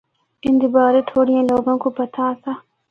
[0.45, 2.51] ان دے بارے تھوڑیاں لوگاں کو پتہ آسا۔